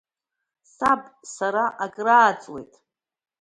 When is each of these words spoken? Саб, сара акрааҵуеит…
Саб, 0.75 1.01
сара 1.35 1.63
акрааҵуеит… 1.83 2.71